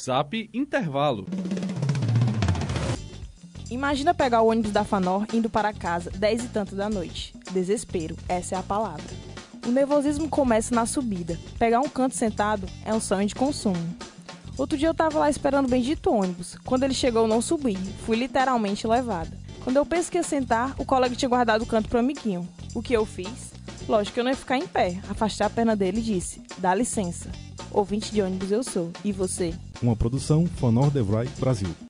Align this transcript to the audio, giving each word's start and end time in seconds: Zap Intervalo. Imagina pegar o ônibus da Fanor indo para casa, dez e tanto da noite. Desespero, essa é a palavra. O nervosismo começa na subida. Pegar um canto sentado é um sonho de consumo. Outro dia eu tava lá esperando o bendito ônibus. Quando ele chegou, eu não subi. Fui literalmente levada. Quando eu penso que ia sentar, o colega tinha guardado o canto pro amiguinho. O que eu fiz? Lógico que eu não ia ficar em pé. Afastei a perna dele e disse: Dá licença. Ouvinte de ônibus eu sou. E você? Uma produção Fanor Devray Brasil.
Zap 0.00 0.48
Intervalo. 0.54 1.26
Imagina 3.70 4.14
pegar 4.14 4.42
o 4.42 4.48
ônibus 4.48 4.70
da 4.70 4.84
Fanor 4.84 5.26
indo 5.32 5.48
para 5.48 5.72
casa, 5.72 6.10
dez 6.10 6.44
e 6.44 6.48
tanto 6.48 6.74
da 6.74 6.88
noite. 6.88 7.34
Desespero, 7.52 8.16
essa 8.28 8.54
é 8.54 8.58
a 8.58 8.62
palavra. 8.62 9.04
O 9.66 9.70
nervosismo 9.70 10.28
começa 10.28 10.74
na 10.74 10.86
subida. 10.86 11.38
Pegar 11.58 11.80
um 11.80 11.88
canto 11.88 12.14
sentado 12.14 12.66
é 12.84 12.92
um 12.92 13.00
sonho 13.00 13.26
de 13.26 13.34
consumo. 13.34 13.96
Outro 14.58 14.76
dia 14.76 14.88
eu 14.88 14.94
tava 14.94 15.18
lá 15.18 15.30
esperando 15.30 15.66
o 15.66 15.70
bendito 15.70 16.12
ônibus. 16.12 16.56
Quando 16.64 16.82
ele 16.82 16.94
chegou, 16.94 17.22
eu 17.22 17.28
não 17.28 17.40
subi. 17.40 17.76
Fui 18.04 18.16
literalmente 18.16 18.86
levada. 18.86 19.36
Quando 19.64 19.76
eu 19.76 19.86
penso 19.86 20.10
que 20.10 20.18
ia 20.18 20.22
sentar, 20.22 20.74
o 20.78 20.84
colega 20.84 21.14
tinha 21.14 21.28
guardado 21.28 21.62
o 21.62 21.66
canto 21.66 21.88
pro 21.88 21.98
amiguinho. 21.98 22.46
O 22.74 22.82
que 22.82 22.94
eu 22.94 23.06
fiz? 23.06 23.52
Lógico 23.88 24.14
que 24.14 24.20
eu 24.20 24.24
não 24.24 24.30
ia 24.30 24.36
ficar 24.36 24.58
em 24.58 24.66
pé. 24.66 24.98
Afastei 25.08 25.46
a 25.46 25.50
perna 25.50 25.76
dele 25.76 26.00
e 26.00 26.02
disse: 26.02 26.42
Dá 26.58 26.74
licença. 26.74 27.30
Ouvinte 27.74 28.12
de 28.12 28.20
ônibus 28.20 28.52
eu 28.52 28.62
sou. 28.62 28.90
E 29.02 29.12
você? 29.12 29.54
Uma 29.82 29.96
produção 29.96 30.46
Fanor 30.46 30.90
Devray 30.90 31.28
Brasil. 31.38 31.74